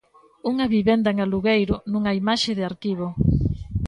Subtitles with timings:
[0.51, 3.07] Unha vivenda en alugueiro, nunha imaxe de arquivo.